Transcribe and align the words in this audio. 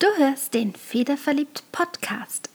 Du 0.00 0.06
hörst 0.16 0.54
den 0.54 0.72
Federverliebt 0.74 1.62
Podcast. 1.72 2.48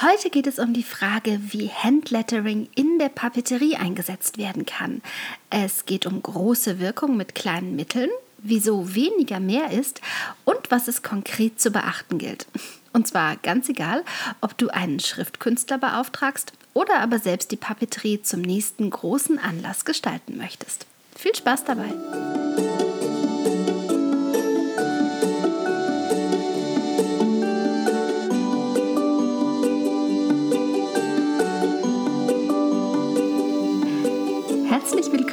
Heute 0.00 0.30
geht 0.30 0.46
es 0.46 0.58
um 0.58 0.72
die 0.72 0.82
Frage, 0.82 1.38
wie 1.50 1.68
Handlettering 1.68 2.66
in 2.76 2.98
der 2.98 3.10
Papeterie 3.10 3.76
eingesetzt 3.76 4.38
werden 4.38 4.64
kann. 4.64 5.02
Es 5.50 5.84
geht 5.84 6.06
um 6.06 6.22
große 6.22 6.78
Wirkung 6.78 7.18
mit 7.18 7.34
kleinen 7.34 7.76
Mitteln, 7.76 8.08
wieso 8.38 8.94
weniger 8.94 9.38
mehr 9.38 9.70
ist 9.70 10.00
und 10.46 10.70
was 10.70 10.88
es 10.88 11.02
konkret 11.02 11.60
zu 11.60 11.70
beachten 11.72 12.16
gilt. 12.16 12.46
Und 12.94 13.06
zwar 13.06 13.36
ganz 13.36 13.68
egal, 13.68 14.02
ob 14.40 14.56
du 14.56 14.70
einen 14.70 14.98
Schriftkünstler 14.98 15.76
beauftragst 15.76 16.54
oder 16.72 17.00
aber 17.00 17.18
selbst 17.18 17.50
die 17.50 17.56
Papeterie 17.56 18.22
zum 18.22 18.40
nächsten 18.40 18.88
großen 18.88 19.38
Anlass 19.38 19.84
gestalten 19.84 20.38
möchtest. 20.38 20.86
Viel 21.14 21.36
Spaß 21.36 21.64
dabei! 21.66 22.77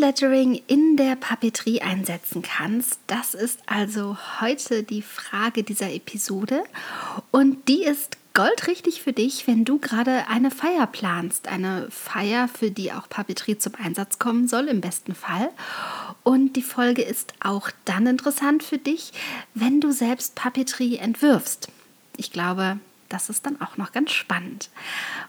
Du 0.00 0.06
Handlettering 0.06 0.62
in 0.66 0.96
der 0.96 1.14
Papeterie 1.14 1.82
einsetzen 1.82 2.40
kannst, 2.40 3.00
das 3.06 3.34
ist 3.34 3.60
also 3.66 4.16
heute 4.40 4.82
die 4.82 5.02
Frage 5.02 5.62
dieser 5.62 5.92
Episode. 5.92 6.64
Und 7.30 7.68
die 7.68 7.84
ist 7.84 8.16
goldrichtig 8.32 9.02
für 9.02 9.12
dich, 9.12 9.46
wenn 9.46 9.66
du 9.66 9.78
gerade 9.78 10.26
eine 10.28 10.50
Feier 10.50 10.86
planst. 10.86 11.48
Eine 11.48 11.88
Feier, 11.90 12.48
für 12.48 12.70
die 12.70 12.92
auch 12.92 13.10
Papeterie 13.10 13.58
zum 13.58 13.74
Einsatz 13.74 14.18
kommen 14.18 14.48
soll, 14.48 14.68
im 14.68 14.80
besten 14.80 15.14
Fall. 15.14 15.50
Und 16.22 16.54
die 16.56 16.62
Folge 16.62 17.02
ist 17.02 17.34
auch 17.40 17.70
dann 17.84 18.06
interessant 18.06 18.62
für 18.62 18.78
dich, 18.78 19.12
wenn 19.52 19.82
du 19.82 19.92
selbst 19.92 20.34
Papeterie 20.34 20.96
entwirfst. 20.96 21.68
Ich 22.16 22.32
glaube, 22.32 22.78
das 23.10 23.28
ist 23.28 23.44
dann 23.44 23.60
auch 23.60 23.76
noch 23.76 23.92
ganz 23.92 24.12
spannend. 24.12 24.70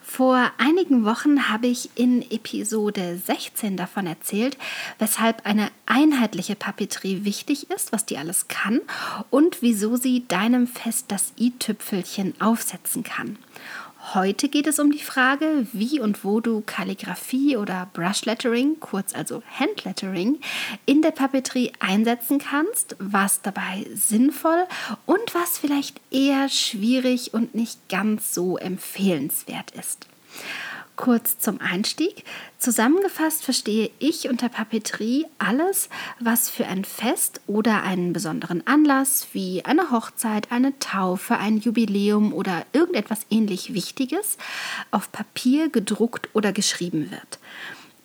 Vor 0.01 0.51
einigen 0.57 1.03
Wochen 1.03 1.49
habe 1.49 1.67
ich 1.67 1.89
in 1.95 2.21
Episode 2.31 3.19
16 3.25 3.75
davon 3.75 4.07
erzählt, 4.07 4.57
weshalb 4.99 5.45
eine 5.45 5.69
einheitliche 5.85 6.55
Papeterie 6.55 7.25
wichtig 7.25 7.69
ist, 7.69 7.91
was 7.91 8.05
die 8.05 8.17
alles 8.17 8.47
kann 8.47 8.79
und 9.29 9.61
wieso 9.61 9.97
sie 9.97 10.27
deinem 10.27 10.67
Fest 10.67 11.05
das 11.09 11.33
i-Tüpfelchen 11.37 12.39
aufsetzen 12.39 13.03
kann. 13.03 13.37
Heute 14.13 14.49
geht 14.49 14.67
es 14.67 14.79
um 14.79 14.91
die 14.91 15.03
Frage, 15.03 15.67
wie 15.71 15.99
und 16.01 16.25
wo 16.25 16.41
du 16.41 16.61
Kalligraphie 16.65 17.55
oder 17.55 17.87
Brushlettering, 17.93 18.79
kurz 18.79 19.15
also 19.15 19.43
Handlettering, 19.57 20.41
in 20.85 21.01
der 21.01 21.11
Papeterie 21.11 21.71
einsetzen 21.79 22.39
kannst, 22.39 22.95
was 22.99 23.41
dabei 23.41 23.85
sinnvoll 23.93 24.65
und 25.05 25.33
was 25.33 25.59
vielleicht 25.59 26.01
eher 26.11 26.49
schwierig 26.49 27.33
und 27.33 27.55
nicht 27.55 27.87
ganz 27.89 28.33
so 28.33 28.57
empfehlenswert 28.57 29.71
ist. 29.71 30.07
Kurz 30.95 31.39
zum 31.39 31.59
Einstieg. 31.61 32.25
Zusammengefasst 32.59 33.43
verstehe 33.43 33.89
ich 33.97 34.29
unter 34.29 34.49
Papeterie 34.49 35.25
alles, 35.39 35.89
was 36.19 36.49
für 36.49 36.67
ein 36.67 36.85
Fest 36.85 37.41
oder 37.47 37.83
einen 37.83 38.13
besonderen 38.13 38.65
Anlass 38.67 39.27
wie 39.33 39.65
eine 39.65 39.89
Hochzeit, 39.89 40.51
eine 40.51 40.77
Taufe, 40.79 41.37
ein 41.37 41.57
Jubiläum 41.57 42.33
oder 42.33 42.65
irgendetwas 42.73 43.25
ähnlich 43.29 43.73
Wichtiges 43.73 44.37
auf 44.91 45.11
Papier 45.11 45.69
gedruckt 45.69 46.29
oder 46.33 46.51
geschrieben 46.51 47.09
wird. 47.09 47.39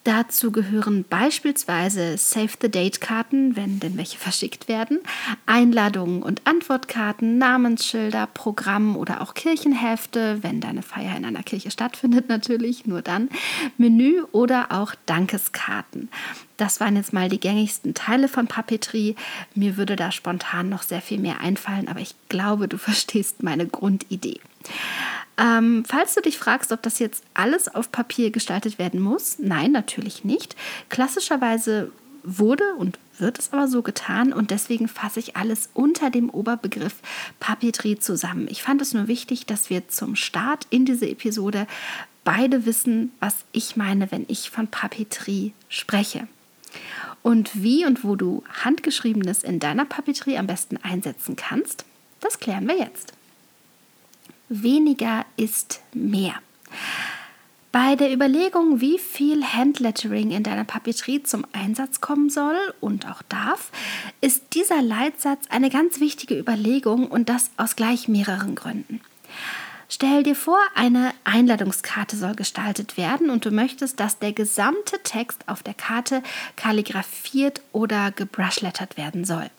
Dazu 0.07 0.53
gehören 0.53 1.05
beispielsweise 1.11 2.17
Save 2.17 2.53
the 2.63 2.71
Date-Karten, 2.71 3.57
wenn 3.57 3.81
denn 3.81 3.97
welche 3.97 4.19
verschickt 4.19 4.69
werden, 4.69 5.01
Einladungen 5.47 6.23
und 6.23 6.43
Antwortkarten, 6.45 7.39
Namensschilder, 7.39 8.29
Programm 8.33 8.97
oder 8.97 9.21
auch 9.21 9.35
Kirchenhefte, 9.35 10.45
wenn 10.45 10.61
deine 10.61 10.83
Feier 10.83 11.17
in 11.17 11.25
einer 11.25 11.43
Kirche 11.43 11.73
stattfindet 11.73 12.29
natürlich, 12.29 12.87
nur 12.87 13.03
dann, 13.03 13.29
Menü 13.79 14.23
oder 14.31 14.71
auch 14.71 14.95
Dankeskarten. 15.07 16.09
Das 16.57 16.79
waren 16.79 16.95
jetzt 16.95 17.13
mal 17.13 17.29
die 17.29 17.41
gängigsten 17.41 17.93
Teile 17.93 18.29
von 18.29 18.47
Papeterie. 18.47 19.17
Mir 19.57 19.77
würde 19.77 19.97
da 19.97 20.13
spontan 20.13 20.69
noch 20.69 20.85
sehr 20.85 21.03
viel 21.03 21.19
mehr 21.19 21.41
einfallen, 21.41 21.89
aber 21.89 21.99
ich 21.99 22.15
glaube, 22.29 22.69
du 22.69 22.79
verstehst 22.79 23.43
meine 23.43 23.67
Grundidee. 23.67 24.39
Ähm, 25.39 25.85
falls 25.87 26.15
du 26.15 26.23
dich 26.23 26.39
fragst, 26.39 26.73
ob 26.73 26.83
das 26.83 26.99
jetzt 26.99 27.23
alles 27.35 27.69
auf 27.69 27.93
Papier 27.93 28.31
gestaltet 28.31 28.79
werden 28.79 29.01
muss, 29.01 29.39
nein, 29.39 29.73
natürlich 29.73 30.25
nicht. 30.25 30.57
Klassischerweise 30.89 31.93
wurde 32.23 32.75
und 32.79 32.99
wird 33.19 33.39
es 33.39 33.53
aber 33.53 33.69
so 33.69 33.83
getan 33.83 34.33
und 34.33 34.51
deswegen 34.51 34.89
fasse 34.89 35.21
ich 35.21 35.37
alles 35.37 35.71
unter 35.75 36.11
dem 36.11 36.29
Oberbegriff 36.29 36.97
Papeterie 37.41 37.99
zusammen. 37.99 38.47
Ich 38.51 38.63
fand 38.63 38.83
es 38.83 38.95
nur 38.95 39.09
wichtig, 39.09 39.47
dass 39.47 39.71
wir 39.71 39.89
zum 39.89 40.17
Start 40.17 40.67
in 40.71 40.85
diese 40.85 41.09
Episode 41.09 41.67
beide 42.25 42.67
wissen, 42.67 43.13
was 43.21 43.37
ich 43.53 43.77
meine, 43.77 44.11
wenn 44.11 44.25
ich 44.29 44.51
von 44.51 44.69
Papeterie 44.69 45.53
spreche. 45.69 46.27
Und 47.23 47.63
wie 47.63 47.87
und 47.87 48.05
wo 48.05 48.17
du 48.17 48.43
Handgeschriebenes 48.65 49.43
in 49.43 49.61
deiner 49.61 49.85
Papeterie 49.85 50.39
am 50.39 50.47
besten 50.47 50.77
einsetzen 50.79 51.37
kannst, 51.37 51.85
das 52.21 52.39
klären 52.39 52.67
wir 52.67 52.79
jetzt 52.79 53.16
weniger 54.49 55.25
ist 55.37 55.81
mehr. 55.93 56.35
Bei 57.73 57.95
der 57.95 58.11
Überlegung, 58.11 58.81
wie 58.81 58.99
viel 58.99 59.45
Handlettering 59.45 60.31
in 60.31 60.43
deiner 60.43 60.65
Papeterie 60.65 61.23
zum 61.23 61.45
Einsatz 61.53 62.01
kommen 62.01 62.31
soll 62.31 62.57
und 62.81 63.07
auch 63.07 63.21
darf, 63.29 63.71
ist 64.23 64.55
dieser 64.55 64.81
Leitsatz 64.81 65.47
eine 65.51 65.69
ganz 65.69 66.01
wichtige 66.01 66.39
Überlegung 66.39 67.07
und 67.07 67.29
das 67.29 67.51
aus 67.59 67.77
gleich 67.77 68.09
mehreren 68.09 68.55
Gründen. 68.55 69.03
Stell 69.89 70.23
dir 70.23 70.35
vor, 70.35 70.59
eine 70.75 71.13
Einladungskarte 71.25 72.17
soll 72.17 72.35
gestaltet 72.35 72.97
werden 72.97 73.31
und 73.31 73.45
du 73.45 73.51
möchtest, 73.51 74.01
dass 74.01 74.19
der 74.19 74.33
gesamte 74.33 74.99
Text 75.03 75.47
auf 75.47 75.63
der 75.63 75.75
Karte 75.75 76.23
kalligrafiert 76.57 77.61
oder 77.73 78.11
gebrushlettert 78.11 78.97
werden 78.97 79.25
soll. 79.25 79.51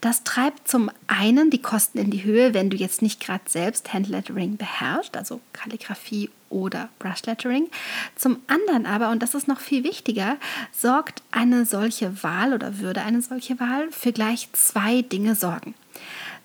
Das 0.00 0.24
treibt 0.24 0.68
zum 0.68 0.90
einen 1.06 1.50
die 1.50 1.62
Kosten 1.62 1.98
in 1.98 2.10
die 2.10 2.24
Höhe, 2.24 2.54
wenn 2.54 2.70
du 2.70 2.76
jetzt 2.76 3.02
nicht 3.02 3.20
gerade 3.20 3.44
selbst 3.46 3.92
Handlettering 3.92 4.56
beherrschst, 4.56 5.16
also 5.16 5.40
Kalligrafie 5.52 6.30
oder 6.48 6.88
Brushlettering. 6.98 7.68
Zum 8.14 8.38
anderen 8.46 8.86
aber, 8.86 9.10
und 9.10 9.22
das 9.22 9.34
ist 9.34 9.48
noch 9.48 9.60
viel 9.60 9.84
wichtiger, 9.84 10.36
sorgt 10.72 11.22
eine 11.30 11.66
solche 11.66 12.22
Wahl 12.22 12.52
oder 12.52 12.78
würde 12.78 13.02
eine 13.02 13.22
solche 13.22 13.58
Wahl 13.58 13.90
für 13.90 14.12
gleich 14.12 14.48
zwei 14.52 15.02
Dinge 15.02 15.34
sorgen. 15.34 15.74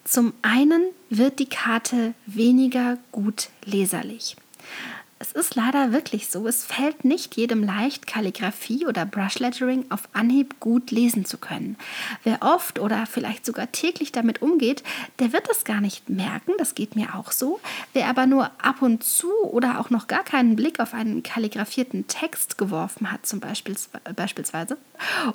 Zum 0.04 0.34
einen 0.42 0.84
wird 1.10 1.40
die 1.40 1.50
Karte 1.50 2.14
weniger 2.26 2.98
gut 3.12 3.50
leserlich. 3.66 4.36
Es 5.22 5.34
ist 5.34 5.54
leider 5.54 5.92
wirklich 5.92 6.30
so, 6.30 6.48
es 6.48 6.66
fällt 6.66 7.06
nicht 7.06 7.38
jedem 7.38 7.64
leicht, 7.64 8.08
Kalligrafie 8.08 8.88
oder 8.88 9.06
Brushlettering 9.06 9.86
auf 9.92 10.10
Anhieb 10.14 10.60
gut 10.60 10.90
lesen 10.90 11.26
zu 11.26 11.38
können. 11.38 11.78
Wer 12.24 12.42
oft 12.42 12.80
oder 12.80 13.06
vielleicht 13.06 13.46
sogar 13.46 13.72
täglich 13.72 14.12
damit 14.12 14.42
umgeht, 14.42 14.82
der 15.20 15.32
wird 15.32 15.48
es 15.52 15.64
gar 15.64 15.80
nicht 15.80 16.10
merken, 16.10 16.54
das 16.58 16.74
geht 16.74 16.96
mir 16.96 17.14
auch 17.14 17.32
so. 17.32 17.60
Wer 17.94 18.08
aber 18.08 18.26
nur 18.26 18.50
ab 18.64 18.82
und 18.82 19.04
zu 19.04 19.32
oder 19.44 19.80
auch 19.80 19.92
noch 19.92 20.08
gar 20.08 20.24
keinen 20.24 20.56
Blick 20.56 20.80
auf 20.80 20.96
einen 20.96 21.22
kalligrafierten 21.22 22.08
Text 22.08 22.58
geworfen 22.58 23.12
hat, 23.12 23.24
zum 23.28 23.40
Beispiel 23.40 23.76
beispielsweise, 24.16 24.76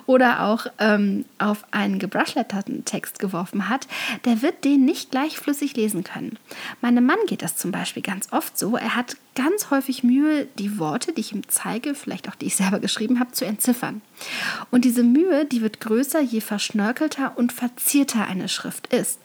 oder 0.05 0.43
auch 0.43 0.67
ähm, 0.79 1.23
auf 1.39 1.63
einen 1.71 1.97
gebrushletterten 1.97 2.83
Text 2.83 3.19
geworfen 3.19 3.69
hat, 3.69 3.87
der 4.25 4.41
wird 4.41 4.65
den 4.65 4.83
nicht 4.83 5.11
gleich 5.11 5.37
flüssig 5.37 5.77
lesen 5.77 6.03
können. 6.03 6.37
Meinem 6.81 7.05
Mann 7.05 7.19
geht 7.27 7.41
das 7.41 7.55
zum 7.55 7.71
Beispiel 7.71 8.03
ganz 8.03 8.33
oft 8.33 8.57
so. 8.57 8.75
Er 8.75 8.93
hat 8.93 9.15
ganz 9.37 9.69
häufig 9.69 9.76
häufig 9.77 10.03
Mühe, 10.03 10.47
die 10.57 10.79
Worte, 10.79 11.13
die 11.13 11.21
ich 11.21 11.33
ihm 11.33 11.47
zeige, 11.47 11.95
vielleicht 11.95 12.27
auch 12.27 12.35
die 12.35 12.47
ich 12.47 12.55
selber 12.55 12.79
geschrieben 12.79 13.19
habe, 13.19 13.31
zu 13.31 13.45
entziffern. 13.45 14.01
Und 14.71 14.85
diese 14.85 15.03
Mühe, 15.03 15.45
die 15.45 15.61
wird 15.61 15.79
größer, 15.79 16.19
je 16.19 16.41
verschnörkelter 16.41 17.37
und 17.37 17.53
verzierter 17.53 18.25
eine 18.25 18.49
Schrift 18.49 18.87
ist. 18.93 19.19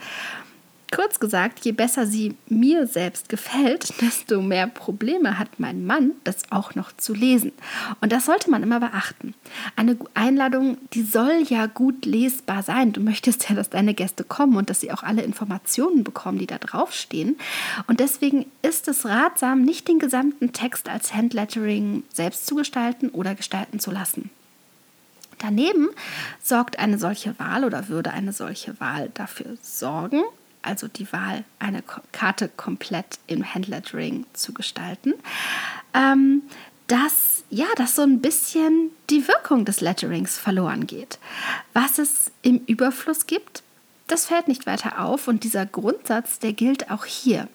Kurz 0.94 1.18
gesagt, 1.18 1.64
je 1.64 1.72
besser 1.72 2.06
sie 2.06 2.36
mir 2.48 2.86
selbst 2.86 3.30
gefällt, 3.30 3.94
desto 4.02 4.42
mehr 4.42 4.66
Probleme 4.66 5.38
hat 5.38 5.58
mein 5.58 5.86
Mann, 5.86 6.12
das 6.22 6.42
auch 6.50 6.74
noch 6.74 6.92
zu 6.94 7.14
lesen. 7.14 7.52
Und 8.02 8.12
das 8.12 8.26
sollte 8.26 8.50
man 8.50 8.62
immer 8.62 8.78
beachten. 8.78 9.34
Eine 9.74 9.96
Einladung, 10.12 10.76
die 10.92 11.02
soll 11.02 11.44
ja 11.48 11.64
gut 11.64 12.04
lesbar 12.04 12.62
sein. 12.62 12.92
Du 12.92 13.00
möchtest 13.00 13.48
ja, 13.48 13.54
dass 13.54 13.70
deine 13.70 13.94
Gäste 13.94 14.22
kommen 14.22 14.56
und 14.56 14.68
dass 14.68 14.80
sie 14.80 14.92
auch 14.92 15.02
alle 15.02 15.22
Informationen 15.22 16.04
bekommen, 16.04 16.38
die 16.38 16.46
da 16.46 16.58
draufstehen. 16.58 17.38
Und 17.86 18.00
deswegen 18.00 18.44
ist 18.60 18.86
es 18.86 19.06
ratsam, 19.06 19.62
nicht 19.62 19.88
den 19.88 19.98
gesamten 19.98 20.52
Text 20.52 20.90
als 20.90 21.14
Handlettering 21.14 22.04
selbst 22.12 22.46
zu 22.46 22.54
gestalten 22.54 23.08
oder 23.08 23.34
gestalten 23.34 23.80
zu 23.80 23.90
lassen. 23.90 24.28
Daneben 25.38 25.88
sorgt 26.42 26.78
eine 26.78 26.98
solche 26.98 27.38
Wahl 27.38 27.64
oder 27.64 27.88
würde 27.88 28.12
eine 28.12 28.32
solche 28.32 28.78
Wahl 28.78 29.10
dafür 29.14 29.56
sorgen, 29.62 30.22
also 30.62 30.88
die 30.88 31.12
Wahl, 31.12 31.44
eine 31.58 31.82
Karte 32.12 32.48
komplett 32.56 33.18
im 33.26 33.54
Handlettering 33.54 34.26
zu 34.32 34.54
gestalten, 34.54 35.14
ähm, 35.94 36.42
dass 36.86 37.32
ja, 37.50 37.66
dass 37.76 37.96
so 37.96 38.02
ein 38.02 38.22
bisschen 38.22 38.90
die 39.10 39.28
Wirkung 39.28 39.66
des 39.66 39.82
Letterings 39.82 40.38
verloren 40.38 40.86
geht. 40.86 41.18
Was 41.74 41.98
es 41.98 42.30
im 42.40 42.62
Überfluss 42.66 43.26
gibt, 43.26 43.62
das 44.06 44.26
fällt 44.26 44.48
nicht 44.48 44.66
weiter 44.66 45.04
auf 45.04 45.28
und 45.28 45.44
dieser 45.44 45.66
Grundsatz, 45.66 46.38
der 46.38 46.54
gilt 46.54 46.90
auch 46.90 47.04
hier. 47.04 47.48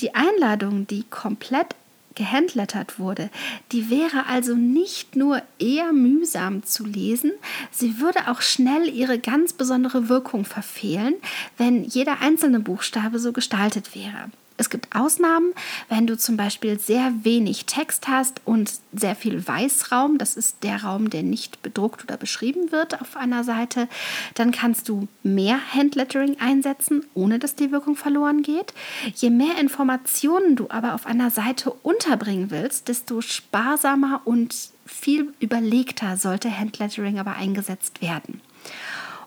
Die 0.00 0.16
Einladung, 0.16 0.88
die 0.88 1.04
komplett 1.04 1.76
gehandlettert 2.18 2.98
wurde, 2.98 3.30
die 3.72 3.88
wäre 3.88 4.26
also 4.26 4.54
nicht 4.54 5.16
nur 5.16 5.40
eher 5.58 5.92
mühsam 5.92 6.62
zu 6.64 6.84
lesen, 6.84 7.32
sie 7.70 8.00
würde 8.00 8.28
auch 8.28 8.42
schnell 8.42 8.88
ihre 8.88 9.18
ganz 9.18 9.54
besondere 9.54 10.10
Wirkung 10.10 10.44
verfehlen, 10.44 11.14
wenn 11.56 11.84
jeder 11.84 12.20
einzelne 12.20 12.60
Buchstabe 12.60 13.18
so 13.18 13.32
gestaltet 13.32 13.94
wäre. 13.94 14.30
Es 14.58 14.70
gibt 14.70 14.94
Ausnahmen, 14.94 15.54
wenn 15.88 16.06
du 16.06 16.18
zum 16.18 16.36
Beispiel 16.36 16.78
sehr 16.78 17.12
wenig 17.22 17.66
Text 17.66 18.08
hast 18.08 18.40
und 18.44 18.72
sehr 18.92 19.14
viel 19.14 19.46
Weißraum, 19.46 20.18
das 20.18 20.36
ist 20.36 20.64
der 20.64 20.82
Raum, 20.82 21.10
der 21.10 21.22
nicht 21.22 21.62
bedruckt 21.62 22.02
oder 22.02 22.16
beschrieben 22.16 22.72
wird 22.72 23.00
auf 23.00 23.16
einer 23.16 23.44
Seite, 23.44 23.88
dann 24.34 24.50
kannst 24.50 24.88
du 24.88 25.06
mehr 25.22 25.58
Handlettering 25.72 26.36
einsetzen, 26.40 27.06
ohne 27.14 27.38
dass 27.38 27.54
die 27.54 27.70
Wirkung 27.70 27.94
verloren 27.94 28.42
geht. 28.42 28.74
Je 29.14 29.30
mehr 29.30 29.58
Informationen 29.60 30.56
du 30.56 30.66
aber 30.70 30.94
auf 30.94 31.06
einer 31.06 31.30
Seite 31.30 31.70
unterbringen 31.70 32.50
willst, 32.50 32.88
desto 32.88 33.20
sparsamer 33.20 34.22
und 34.24 34.70
viel 34.84 35.32
überlegter 35.38 36.16
sollte 36.16 36.58
Handlettering 36.58 37.20
aber 37.20 37.34
eingesetzt 37.34 38.02
werden. 38.02 38.40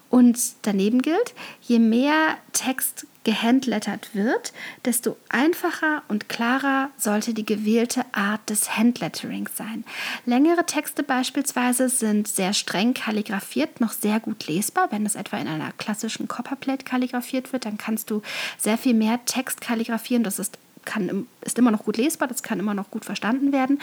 Und 0.09 0.37
daneben 0.63 1.01
gilt, 1.01 1.33
je 1.61 1.79
mehr 1.79 2.37
Text 2.51 3.07
gehandlettert 3.23 4.15
wird, 4.15 4.53
desto 4.85 5.17
einfacher 5.29 6.03
und 6.07 6.29
klarer 6.29 6.89
sollte 6.97 7.33
die 7.33 7.45
gewählte 7.45 8.03
Art 8.13 8.49
des 8.49 8.77
Handletterings 8.77 9.55
sein. 9.55 9.83
Längere 10.25 10.65
Texte 10.65 11.03
beispielsweise 11.03 11.89
sind 11.89 12.27
sehr 12.27 12.53
streng 12.53 12.93
kalligrafiert, 12.93 13.79
noch 13.79 13.91
sehr 13.91 14.19
gut 14.19 14.47
lesbar. 14.47 14.91
Wenn 14.91 15.05
es 15.05 15.15
etwa 15.15 15.37
in 15.37 15.47
einer 15.47 15.71
klassischen 15.73 16.27
Copperplate 16.27 16.83
kalligrafiert 16.83 17.53
wird, 17.53 17.65
dann 17.65 17.77
kannst 17.77 18.09
du 18.09 18.21
sehr 18.57 18.77
viel 18.77 18.93
mehr 18.93 19.19
Text 19.25 19.61
kalligrafieren. 19.61 20.23
Das 20.23 20.39
ist 20.39 20.57
kann, 20.85 21.27
ist 21.41 21.57
immer 21.57 21.71
noch 21.71 21.85
gut 21.85 21.97
lesbar, 21.97 22.27
das 22.27 22.43
kann 22.43 22.59
immer 22.59 22.73
noch 22.73 22.91
gut 22.91 23.05
verstanden 23.05 23.51
werden. 23.51 23.79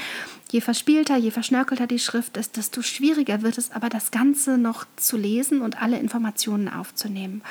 Je 0.51 0.61
verspielter, 0.61 1.17
je 1.17 1.31
verschnörkelter 1.31 1.87
die 1.87 1.99
Schrift 1.99 2.37
ist, 2.37 2.57
desto 2.57 2.83
schwieriger 2.83 3.43
wird 3.43 3.59
es 3.59 3.73
aber, 3.73 3.89
das 3.89 4.11
Ganze 4.11 4.59
noch 4.59 4.87
zu 4.97 5.17
lesen 5.17 5.63
und 5.63 5.81
alle 5.83 5.99
Informationen 5.99 6.69
aufzunehmen. 6.69 7.43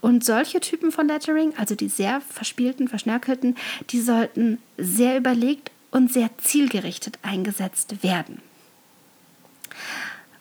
Und 0.00 0.24
solche 0.24 0.60
Typen 0.60 0.92
von 0.92 1.08
Lettering, 1.08 1.52
also 1.56 1.74
die 1.74 1.88
sehr 1.88 2.20
verspielten, 2.20 2.88
verschnörkelten, 2.88 3.56
die 3.90 4.00
sollten 4.00 4.58
sehr 4.76 5.16
überlegt 5.16 5.70
und 5.90 6.12
sehr 6.12 6.30
zielgerichtet 6.38 7.18
eingesetzt 7.22 8.02
werden. 8.02 8.40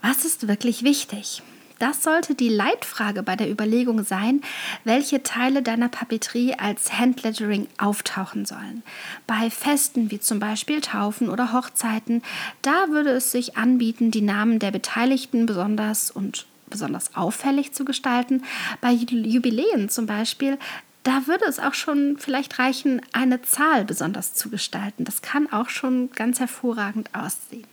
Was 0.01 0.25
ist 0.25 0.47
wirklich 0.47 0.83
wichtig? 0.83 1.41
Das 1.79 2.03
sollte 2.03 2.35
die 2.35 2.49
Leitfrage 2.49 3.23
bei 3.23 3.37
der 3.37 3.49
Überlegung 3.49 4.03
sein, 4.03 4.41
welche 4.83 5.23
Teile 5.23 5.61
deiner 5.61 5.87
Papeterie 5.87 6.55
als 6.55 6.99
Handlettering 6.99 7.67
auftauchen 7.77 8.45
sollen. 8.45 8.83
Bei 9.25 9.49
Festen 9.49 10.11
wie 10.11 10.19
zum 10.19 10.39
Beispiel 10.39 10.81
Taufen 10.81 11.29
oder 11.29 11.53
Hochzeiten, 11.53 12.21
da 12.61 12.89
würde 12.89 13.11
es 13.11 13.31
sich 13.31 13.55
anbieten, 13.57 14.11
die 14.11 14.21
Namen 14.21 14.59
der 14.59 14.71
Beteiligten 14.71 15.45
besonders 15.45 16.11
und 16.11 16.45
besonders 16.69 17.15
auffällig 17.15 17.71
zu 17.73 17.85
gestalten. 17.85 18.43
Bei 18.81 18.91
Jubiläen 18.91 19.89
zum 19.89 20.05
Beispiel, 20.05 20.59
da 21.03 21.27
würde 21.27 21.45
es 21.45 21.59
auch 21.59 21.73
schon 21.73 22.17
vielleicht 22.19 22.59
reichen, 22.59 23.01
eine 23.13 23.41
Zahl 23.41 23.85
besonders 23.85 24.33
zu 24.33 24.49
gestalten. 24.49 25.05
Das 25.05 25.21
kann 25.21 25.51
auch 25.51 25.69
schon 25.69 26.11
ganz 26.11 26.39
hervorragend 26.39 27.09
aussehen. 27.15 27.65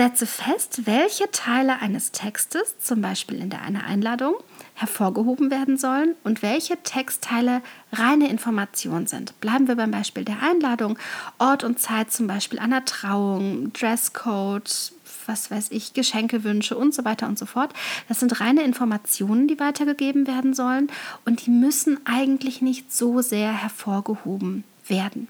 Setze 0.00 0.24
fest, 0.24 0.86
welche 0.86 1.30
Teile 1.30 1.82
eines 1.82 2.10
Textes, 2.10 2.78
zum 2.78 3.02
Beispiel 3.02 3.38
in 3.38 3.50
der 3.50 3.60
einer 3.60 3.84
Einladung, 3.84 4.34
hervorgehoben 4.72 5.50
werden 5.50 5.76
sollen 5.76 6.14
und 6.24 6.40
welche 6.40 6.82
Textteile 6.82 7.60
reine 7.92 8.30
Information 8.30 9.06
sind. 9.06 9.38
Bleiben 9.42 9.68
wir 9.68 9.76
beim 9.76 9.90
Beispiel 9.90 10.24
der 10.24 10.42
Einladung. 10.42 10.98
Ort 11.36 11.64
und 11.64 11.80
Zeit 11.80 12.10
zum 12.12 12.26
Beispiel 12.26 12.58
einer 12.58 12.86
Trauung, 12.86 13.74
Dresscode, 13.74 14.92
was 15.26 15.50
weiß 15.50 15.66
ich, 15.70 15.92
Geschenkewünsche 15.92 16.78
und 16.78 16.94
so 16.94 17.04
weiter 17.04 17.26
und 17.26 17.38
so 17.38 17.44
fort. 17.44 17.74
Das 18.08 18.20
sind 18.20 18.40
reine 18.40 18.62
Informationen, 18.62 19.48
die 19.48 19.60
weitergegeben 19.60 20.26
werden 20.26 20.54
sollen 20.54 20.90
und 21.26 21.44
die 21.44 21.50
müssen 21.50 22.00
eigentlich 22.06 22.62
nicht 22.62 22.90
so 22.90 23.20
sehr 23.20 23.52
hervorgehoben 23.52 24.64
werden. 24.88 25.28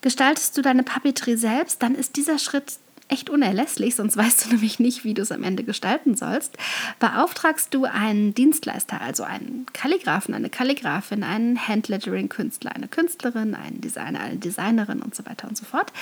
Gestaltest 0.00 0.56
du 0.56 0.62
deine 0.62 0.82
Papeterie 0.82 1.36
selbst, 1.36 1.80
dann 1.80 1.94
ist 1.94 2.16
dieser 2.16 2.40
Schritt 2.40 2.72
echt 3.12 3.28
unerlässlich, 3.28 3.94
sonst 3.94 4.16
weißt 4.16 4.46
du 4.46 4.48
nämlich 4.52 4.78
nicht, 4.78 5.04
wie 5.04 5.14
du 5.14 5.22
es 5.22 5.30
am 5.30 5.44
Ende 5.44 5.64
gestalten 5.64 6.16
sollst. 6.16 6.56
Beauftragst 6.98 7.72
du 7.74 7.84
einen 7.84 8.34
Dienstleister, 8.34 9.00
also 9.00 9.22
einen 9.22 9.66
Kalligraphen, 9.72 10.34
eine 10.34 10.48
Kalligraphin, 10.48 11.22
einen 11.22 11.68
Handlettering-Künstler, 11.68 12.74
eine 12.74 12.88
Künstlerin, 12.88 13.54
einen 13.54 13.80
Designer, 13.80 14.20
eine 14.20 14.36
Designerin 14.36 15.02
und 15.02 15.14
so 15.14 15.26
weiter 15.26 15.46
und 15.48 15.56
so 15.56 15.64
fort, 15.64 15.92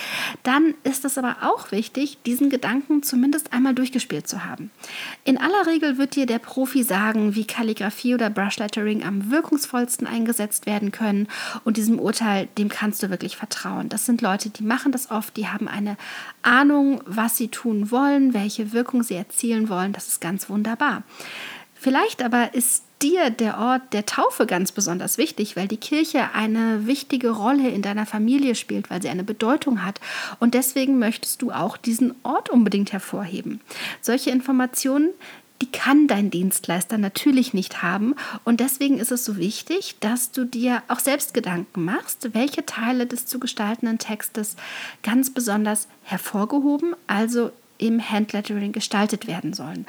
dann 0.44 0.74
ist 0.84 1.04
es 1.04 1.18
aber 1.18 1.38
auch 1.42 1.72
wichtig, 1.72 2.18
diesen 2.24 2.48
Gedanken 2.48 3.02
zumindest 3.02 3.52
einmal 3.52 3.74
durchgespielt 3.74 4.28
zu 4.28 4.44
haben. 4.44 4.70
In 5.24 5.38
aller 5.38 5.66
Regel 5.66 5.98
wird 5.98 6.14
dir 6.14 6.26
der 6.26 6.38
Profi 6.38 6.82
sagen, 6.84 7.34
wie 7.34 7.44
Kalligrafie 7.44 8.14
oder 8.14 8.30
Brushlettering 8.30 9.02
am 9.02 9.30
wirkungsvollsten 9.30 10.06
eingesetzt 10.06 10.66
werden 10.66 10.92
können 10.92 11.26
und 11.64 11.76
diesem 11.76 11.98
Urteil, 11.98 12.48
dem 12.56 12.68
kannst 12.68 13.02
du 13.02 13.10
wirklich 13.10 13.36
vertrauen. 13.36 13.88
Das 13.88 14.06
sind 14.06 14.22
Leute, 14.22 14.50
die 14.50 14.62
machen 14.62 14.92
das 14.92 15.10
oft, 15.10 15.36
die 15.36 15.48
haben 15.48 15.66
eine 15.66 15.96
Ahnung, 16.42 16.99
was 17.06 17.36
sie 17.36 17.48
tun 17.48 17.90
wollen, 17.90 18.34
welche 18.34 18.72
Wirkung 18.72 19.02
sie 19.02 19.14
erzielen 19.14 19.68
wollen. 19.68 19.92
Das 19.92 20.08
ist 20.08 20.20
ganz 20.20 20.48
wunderbar. 20.48 21.02
Vielleicht 21.74 22.22
aber 22.22 22.54
ist 22.54 22.84
dir 23.00 23.30
der 23.30 23.58
Ort 23.58 23.92
der 23.92 24.04
Taufe 24.04 24.46
ganz 24.46 24.72
besonders 24.72 25.16
wichtig, 25.16 25.56
weil 25.56 25.68
die 25.68 25.78
Kirche 25.78 26.34
eine 26.34 26.86
wichtige 26.86 27.30
Rolle 27.30 27.68
in 27.68 27.82
deiner 27.82 28.06
Familie 28.06 28.54
spielt, 28.54 28.90
weil 28.90 29.00
sie 29.00 29.08
eine 29.08 29.24
Bedeutung 29.24 29.84
hat. 29.84 30.00
Und 30.38 30.54
deswegen 30.54 30.98
möchtest 30.98 31.40
du 31.42 31.50
auch 31.52 31.76
diesen 31.76 32.14
Ort 32.22 32.50
unbedingt 32.50 32.92
hervorheben. 32.92 33.60
Solche 34.02 34.30
Informationen, 34.30 35.10
die 35.60 35.70
kann 35.70 36.06
dein 36.06 36.30
Dienstleister 36.30 36.98
natürlich 36.98 37.52
nicht 37.54 37.82
haben. 37.82 38.14
Und 38.44 38.60
deswegen 38.60 38.98
ist 38.98 39.12
es 39.12 39.24
so 39.24 39.36
wichtig, 39.36 39.96
dass 40.00 40.32
du 40.32 40.44
dir 40.44 40.82
auch 40.88 41.00
selbst 41.00 41.34
Gedanken 41.34 41.84
machst, 41.84 42.32
welche 42.32 42.64
Teile 42.64 43.06
des 43.06 43.26
zu 43.26 43.38
gestaltenden 43.38 43.98
Textes 43.98 44.56
ganz 45.02 45.32
besonders 45.32 45.88
hervorgehoben, 46.02 46.94
also 47.06 47.50
im 47.78 48.00
Handlettering 48.10 48.72
gestaltet 48.72 49.26
werden 49.26 49.54
sollen. 49.54 49.86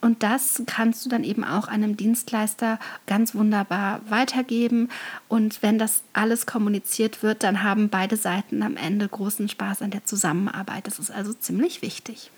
Und 0.00 0.22
das 0.22 0.62
kannst 0.66 1.04
du 1.04 1.08
dann 1.08 1.24
eben 1.24 1.44
auch 1.44 1.66
einem 1.66 1.96
Dienstleister 1.96 2.78
ganz 3.06 3.34
wunderbar 3.34 4.02
weitergeben. 4.08 4.90
Und 5.28 5.62
wenn 5.62 5.78
das 5.78 6.02
alles 6.12 6.44
kommuniziert 6.44 7.22
wird, 7.22 7.42
dann 7.42 7.62
haben 7.62 7.88
beide 7.88 8.18
Seiten 8.18 8.62
am 8.62 8.76
Ende 8.76 9.08
großen 9.08 9.48
Spaß 9.48 9.80
an 9.80 9.90
der 9.90 10.04
Zusammenarbeit. 10.04 10.86
Das 10.86 10.98
ist 10.98 11.10
also 11.10 11.32
ziemlich 11.32 11.80
wichtig. 11.80 12.30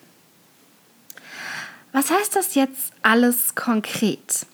Was 1.97 2.11
heißt 2.11 2.37
das 2.37 2.55
jetzt 2.55 2.93
alles 3.00 3.55
konkret? 3.55 4.45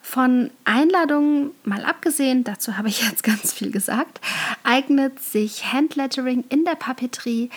Von 0.00 0.50
Einladungen 0.64 1.50
mal 1.62 1.84
abgesehen, 1.84 2.42
dazu 2.42 2.78
habe 2.78 2.88
ich 2.88 3.02
jetzt 3.06 3.22
ganz 3.22 3.52
viel 3.52 3.70
gesagt, 3.70 4.18
eignet 4.64 5.20
sich 5.20 5.74
Handlettering 5.74 6.42
in 6.48 6.64
der 6.64 6.76
Papeterie 6.76 7.50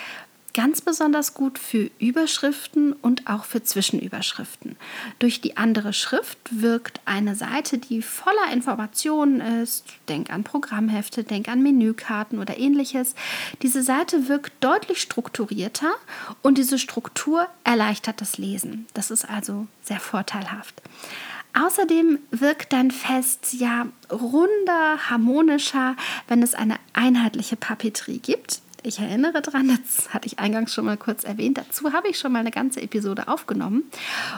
ganz 0.53 0.81
besonders 0.81 1.33
gut 1.33 1.57
für 1.57 1.89
Überschriften 1.99 2.93
und 2.93 3.27
auch 3.27 3.45
für 3.45 3.63
Zwischenüberschriften. 3.63 4.75
Durch 5.19 5.41
die 5.41 5.57
andere 5.57 5.93
Schrift 5.93 6.37
wirkt 6.51 7.01
eine 7.05 7.35
Seite, 7.35 7.77
die 7.77 8.01
voller 8.01 8.51
Informationen 8.51 9.41
ist, 9.41 9.85
denk 10.09 10.31
an 10.31 10.43
Programmhefte, 10.43 11.23
denk 11.23 11.49
an 11.49 11.63
Menükarten 11.63 12.39
oder 12.39 12.57
ähnliches. 12.57 13.15
Diese 13.61 13.83
Seite 13.83 14.27
wirkt 14.27 14.53
deutlich 14.63 15.01
strukturierter 15.01 15.91
und 16.41 16.57
diese 16.57 16.77
Struktur 16.77 17.47
erleichtert 17.63 18.21
das 18.21 18.37
Lesen. 18.37 18.85
Das 18.93 19.11
ist 19.11 19.27
also 19.27 19.67
sehr 19.81 19.99
vorteilhaft. 19.99 20.81
Außerdem 21.55 22.17
wirkt 22.31 22.73
dein 22.73 22.89
Fest 22.89 23.53
ja 23.53 23.85
runder, 24.11 24.97
harmonischer, 25.09 25.95
wenn 26.27 26.41
es 26.41 26.55
eine 26.55 26.77
einheitliche 26.93 27.55
Papeterie 27.55 28.17
gibt. 28.17 28.62
Ich 28.85 28.99
erinnere 28.99 29.41
daran, 29.41 29.79
das 29.81 30.13
hatte 30.13 30.27
ich 30.27 30.39
eingangs 30.39 30.73
schon 30.73 30.83
mal 30.83 30.97
kurz 30.97 31.23
erwähnt, 31.23 31.57
dazu 31.57 31.93
habe 31.93 32.09
ich 32.09 32.19
schon 32.19 32.33
mal 32.33 32.39
eine 32.39 32.51
ganze 32.51 32.81
Episode 32.81 33.29
aufgenommen. 33.29 33.83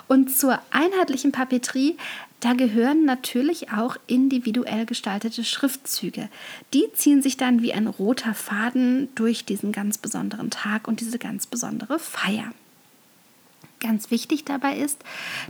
Und 0.08 0.36
zur 0.36 0.60
einheitlichen 0.70 1.32
Papeterie, 1.32 1.98
da 2.42 2.54
gehören 2.54 3.06
natürlich 3.06 3.72
auch 3.72 3.98
individuell 4.06 4.86
gestaltete 4.86 5.44
Schriftzüge. 5.44 6.30
Die 6.76 6.86
ziehen 6.94 7.24
sich 7.24 7.38
dann 7.38 7.64
wie 7.64 7.74
ein 7.74 7.88
roter 7.88 8.36
Faden 8.36 9.10
durch 9.16 9.46
diesen 9.46 9.72
ganz 9.72 9.98
besonderen 9.98 10.52
Tag 10.52 10.88
und 10.88 11.00
diese 11.00 11.18
ganz 11.18 11.48
besondere 11.48 11.98
Feier. 11.98 12.52
Ganz 13.80 14.12
wichtig 14.12 14.46
dabei 14.46 14.78
ist, 14.78 15.04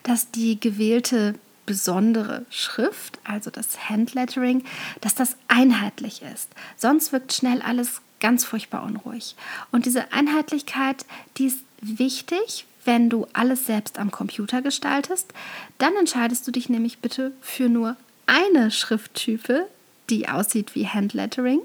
dass 0.03 0.31
die 0.31 0.57
gewählte 0.57 1.35
besondere 1.65 2.45
Schrift, 2.49 3.19
also 3.23 3.49
das 3.49 3.89
Handlettering, 3.89 4.63
dass 5.01 5.15
das 5.15 5.35
einheitlich 5.47 6.21
ist. 6.21 6.49
Sonst 6.77 7.11
wirkt 7.11 7.33
schnell 7.33 7.61
alles 7.61 8.01
ganz 8.25 8.43
furchtbar 8.43 8.81
unruhig. 8.81 9.35
Und 9.71 9.85
diese 9.85 10.11
Einheitlichkeit, 10.11 11.05
die 11.37 11.45
ist 11.45 11.59
wichtig, 11.79 12.65
wenn 12.83 13.07
du 13.07 13.27
alles 13.33 13.67
selbst 13.67 13.99
am 13.99 14.09
Computer 14.09 14.63
gestaltest. 14.63 15.31
Dann 15.77 15.95
entscheidest 15.95 16.47
du 16.47 16.51
dich 16.51 16.67
nämlich 16.67 16.97
bitte 16.97 17.33
für 17.39 17.69
nur 17.69 17.95
eine 18.25 18.71
Schrifttype, 18.71 19.67
die 20.09 20.27
aussieht 20.27 20.73
wie 20.73 20.87
Handlettering. 20.87 21.59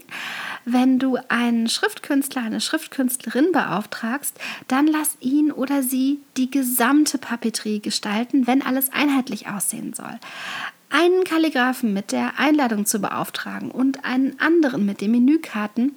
Wenn 0.67 0.99
du 0.99 1.17
einen 1.29 1.67
Schriftkünstler, 1.67 2.43
eine 2.43 2.61
Schriftkünstlerin 2.61 3.53
beauftragst, 3.53 4.39
dann 4.69 4.87
lass 4.87 5.17
ihn 5.21 5.53
oder 5.53 5.83
sie 5.83 6.19
die 6.37 6.51
gesamte 6.51 7.17
Papeterie 7.17 7.81
gestalten, 7.81 8.47
wenn 8.47 8.61
alles 8.61 8.93
einheitlich 8.93 9.49
aussehen 9.49 9.95
soll. 9.95 10.21
Einen 10.91 11.25
Kalligraphen 11.25 11.95
mit 11.95 12.13
der 12.13 12.39
Einladung 12.39 12.85
zu 12.85 12.99
beauftragen 12.99 13.71
und 13.71 14.05
einen 14.05 14.39
anderen 14.41 14.85
mit 14.85 15.01
den 15.01 15.13
Menükarten, 15.13 15.93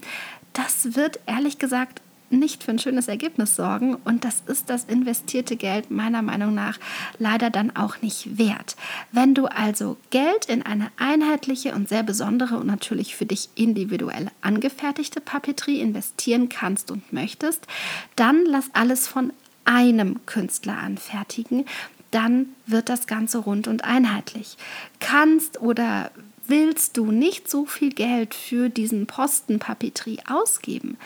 das 0.54 0.96
wird 0.96 1.20
ehrlich 1.26 1.60
gesagt 1.60 2.02
nicht 2.34 2.64
für 2.64 2.72
ein 2.72 2.80
schönes 2.80 3.08
Ergebnis 3.08 3.56
sorgen 3.56 3.96
und 3.96 4.26
das 4.26 4.42
ist 4.48 4.70
das 4.70 4.86
investierte 4.86 5.56
Geld 5.56 5.92
meiner 5.92 6.22
Meinung 6.22 6.54
nach 6.54 6.80
leider 7.20 7.50
dann 7.50 7.76
auch 7.76 8.02
nicht 8.02 8.38
wert. 8.38 8.76
Wenn 9.12 9.34
du 9.34 9.46
also 9.46 9.98
Geld 10.10 10.46
in 10.46 10.64
eine 10.64 10.92
einheitliche 10.98 11.74
und 11.74 11.88
sehr 11.88 12.04
besondere 12.04 12.58
und 12.58 12.68
natürlich 12.68 13.16
für 13.16 13.26
dich 13.26 13.50
individuell 13.56 14.32
angefertigte 14.42 15.22
Papeterie 15.22 15.80
investieren 15.80 16.50
kannst 16.50 16.92
und 16.92 17.14
möchtest, 17.14 17.68
dann 18.16 18.44
lass 18.46 18.70
alles 18.74 19.08
von 19.08 19.32
einem 19.66 20.26
Künstler 20.26 20.78
anfertigen, 20.78 21.66
dann 22.12 22.50
wird 22.68 22.90
das 22.90 23.08
Ganze 23.08 23.40
rund 23.40 23.68
und 23.68 23.86
einheitlich. 23.86 24.58
Kannst 25.00 25.62
oder 25.62 26.12
willst 26.48 26.98
du 26.98 27.12
nicht 27.12 27.50
so 27.50 27.66
viel 27.66 27.92
Geld 27.92 28.34
für 28.34 28.70
diesen 28.70 29.08
Posten 29.08 29.60
Papeterie 29.60 30.20
ausgeben, 30.30 30.98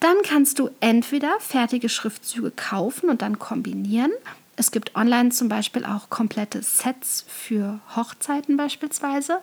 dann 0.00 0.16
kannst 0.24 0.58
du 0.58 0.70
entweder 0.80 1.34
fertige 1.40 1.88
Schriftzüge 1.88 2.50
kaufen 2.50 3.08
und 3.08 3.22
dann 3.22 3.38
kombinieren. 3.38 4.12
Es 4.56 4.70
gibt 4.70 4.96
online 4.96 5.30
zum 5.30 5.48
Beispiel 5.48 5.84
auch 5.84 6.08
komplette 6.08 6.62
Sets 6.62 7.24
für 7.28 7.80
Hochzeiten 7.94 8.56
beispielsweise. 8.56 9.40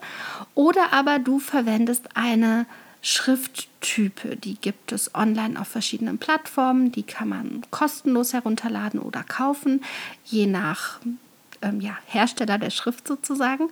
Oder 0.56 0.92
aber 0.92 1.20
du 1.20 1.40
verwendest 1.40 2.10
eine 2.16 2.66
Schrifttype. 3.02 4.38
Die 4.38 4.56
gibt 4.56 4.92
es 4.92 5.14
online 5.14 5.60
auf 5.60 5.68
verschiedenen 5.68 6.18
Plattformen. 6.18 6.92
Die 6.92 7.04
kann 7.04 7.30
man 7.30 7.62
kostenlos 7.70 8.34
herunterladen 8.34 9.00
oder 9.00 9.24
kaufen, 9.24 9.84
je 10.26 10.48
nach 10.48 11.00
ähm, 11.62 11.80
ja, 11.82 11.98
Hersteller 12.08 12.58
der 12.58 12.72
Schrift 12.72 13.08
sozusagen. 13.08 13.70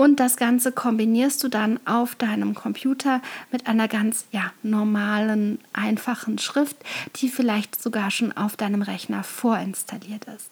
Und 0.00 0.18
das 0.18 0.38
Ganze 0.38 0.72
kombinierst 0.72 1.44
du 1.44 1.48
dann 1.48 1.78
auf 1.86 2.14
deinem 2.14 2.54
Computer 2.54 3.20
mit 3.52 3.66
einer 3.66 3.86
ganz 3.86 4.24
ja, 4.32 4.50
normalen, 4.62 5.58
einfachen 5.74 6.38
Schrift, 6.38 6.78
die 7.16 7.28
vielleicht 7.28 7.82
sogar 7.82 8.10
schon 8.10 8.32
auf 8.32 8.56
deinem 8.56 8.80
Rechner 8.80 9.22
vorinstalliert 9.22 10.24
ist. 10.24 10.48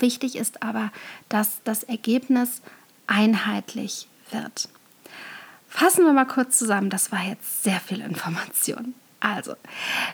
Wichtig 0.00 0.34
ist 0.34 0.60
aber, 0.60 0.90
dass 1.28 1.62
das 1.62 1.84
Ergebnis 1.84 2.62
einheitlich 3.06 4.08
wird. 4.32 4.68
Fassen 5.68 6.04
wir 6.04 6.12
mal 6.12 6.24
kurz 6.24 6.58
zusammen, 6.58 6.90
das 6.90 7.12
war 7.12 7.22
jetzt 7.22 7.62
sehr 7.62 7.78
viel 7.78 8.00
Information. 8.00 8.94
Also, 9.20 9.54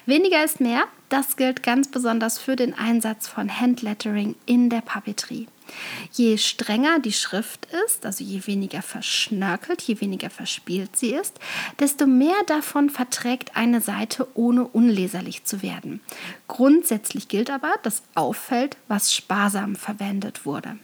weniger 0.04 0.44
ist 0.44 0.60
mehr. 0.60 0.84
Das 1.08 1.36
gilt 1.36 1.62
ganz 1.62 1.88
besonders 1.88 2.38
für 2.38 2.56
den 2.56 2.74
Einsatz 2.74 3.28
von 3.28 3.60
Handlettering 3.60 4.34
in 4.44 4.68
der 4.68 4.80
Papeterie. 4.80 5.46
Je 6.12 6.38
strenger 6.38 6.98
die 6.98 7.12
Schrift 7.12 7.66
ist, 7.86 8.06
also 8.06 8.22
je 8.22 8.46
weniger 8.46 8.82
verschnörkelt, 8.82 9.82
je 9.82 10.00
weniger 10.00 10.30
verspielt 10.30 10.96
sie 10.96 11.10
ist, 11.10 11.38
desto 11.78 12.06
mehr 12.06 12.36
davon 12.46 12.90
verträgt 12.90 13.56
eine 13.56 13.80
Seite, 13.80 14.26
ohne 14.34 14.64
unleserlich 14.64 15.44
zu 15.44 15.62
werden. 15.62 16.00
Grundsätzlich 16.48 17.28
gilt 17.28 17.50
aber, 17.50 17.74
dass 17.82 18.02
auffällt, 18.14 18.76
was 18.88 19.14
sparsam 19.14 19.76
verwendet 19.76 20.46
wurde. 20.46 20.78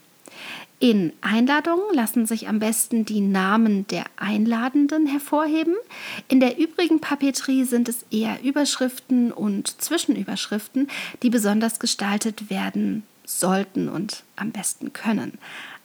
In 0.83 1.13
Einladungen 1.21 1.93
lassen 1.93 2.25
sich 2.25 2.49
am 2.49 2.59
besten 2.59 3.05
die 3.05 3.21
Namen 3.21 3.87
der 3.87 4.03
Einladenden 4.17 5.07
hervorheben. 5.07 5.75
In 6.27 6.41
der 6.41 6.59
übrigen 6.59 6.99
Papeterie 6.99 7.63
sind 7.63 7.87
es 7.87 8.05
eher 8.11 8.43
Überschriften 8.43 9.31
und 9.31 9.81
Zwischenüberschriften, 9.81 10.89
die 11.21 11.29
besonders 11.29 11.79
gestaltet 11.79 12.49
werden 12.49 13.03
sollten 13.23 13.87
und 13.87 14.23
am 14.35 14.51
besten 14.51 14.91
können. 14.91 15.37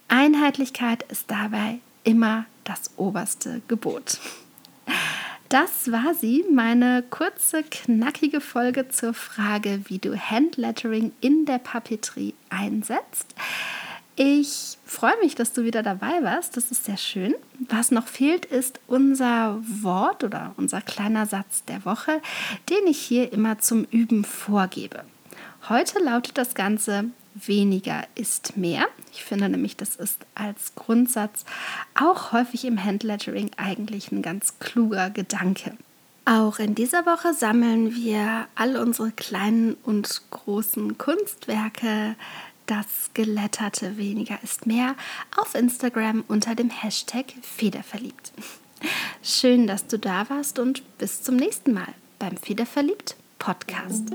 Einheitlichkeit 0.09 1.03
ist 1.03 1.31
dabei 1.31 1.79
immer 2.03 2.43
das 2.65 2.91
oberste 2.97 3.61
Gebot. 3.69 4.19
Das 5.47 5.93
war 5.93 6.13
sie, 6.13 6.43
meine 6.51 7.05
kurze, 7.09 7.63
knackige 7.63 8.41
Folge 8.41 8.89
zur 8.89 9.13
Frage, 9.13 9.79
wie 9.85 9.99
du 9.99 10.19
Handlettering 10.19 11.13
in 11.21 11.45
der 11.45 11.59
Papeterie 11.59 12.33
einsetzt. 12.49 13.33
Ich 14.21 14.77
freue 14.83 15.17
mich, 15.21 15.35
dass 15.35 15.53
du 15.53 15.63
wieder 15.63 15.81
dabei 15.81 16.21
warst. 16.21 16.57
Das 16.57 16.71
ist 16.71 16.83
sehr 16.83 16.97
schön. 16.97 17.35
Was 17.69 17.89
noch 17.89 18.05
fehlt, 18.05 18.45
ist 18.45 18.81
unser 18.85 19.57
Wort 19.61 20.25
oder 20.25 20.53
unser 20.57 20.81
kleiner 20.81 21.25
Satz 21.25 21.63
der 21.63 21.85
Woche, 21.85 22.21
den 22.69 22.85
ich 22.85 22.99
hier 22.99 23.31
immer 23.31 23.59
zum 23.59 23.85
Üben 23.85 24.25
vorgebe. 24.25 25.05
Heute 25.69 25.99
lautet 25.99 26.37
das 26.37 26.53
Ganze 26.53 27.05
weniger 27.33 28.03
ist 28.15 28.57
mehr. 28.57 28.87
Ich 29.13 29.23
finde 29.23 29.47
nämlich, 29.47 29.77
das 29.77 29.95
ist 29.95 30.25
als 30.35 30.75
Grundsatz 30.75 31.45
auch 31.95 32.33
häufig 32.33 32.65
im 32.65 32.83
Handlettering 32.83 33.51
eigentlich 33.55 34.11
ein 34.11 34.21
ganz 34.21 34.59
kluger 34.59 35.11
Gedanke. 35.11 35.77
Auch 36.25 36.59
in 36.59 36.75
dieser 36.75 37.05
Woche 37.05 37.33
sammeln 37.33 37.95
wir 37.95 38.47
all 38.55 38.75
unsere 38.75 39.11
kleinen 39.11 39.75
und 39.83 40.21
großen 40.29 40.97
Kunstwerke 40.97 42.15
das 42.69 43.09
Geletterte 43.15 43.97
weniger 43.97 44.37
ist 44.43 44.67
mehr 44.67 44.95
auf 45.35 45.55
Instagram 45.55 46.23
unter 46.27 46.53
dem 46.53 46.69
Hashtag 46.69 47.25
Federverliebt. 47.41 48.31
Schön, 49.23 49.65
dass 49.65 49.87
du 49.87 49.97
da 49.97 50.29
warst 50.29 50.59
und 50.59 50.97
bis 50.99 51.23
zum 51.23 51.35
nächsten 51.35 51.73
Mal 51.73 51.93
beim 52.19 52.37
Federverliebt 52.37 53.15
Podcast. 53.39 54.11